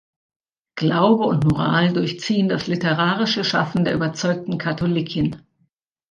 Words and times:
Glaube 0.73 1.25
und 1.25 1.43
Moral 1.45 1.93
durchziehen 1.93 2.49
das 2.49 2.65
literarische 2.65 3.43
Schaffen 3.43 3.85
der 3.85 3.93
überzeugten 3.93 4.57
Katholikin. 4.57 5.43